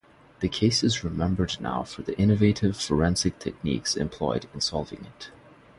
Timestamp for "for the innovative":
1.83-2.75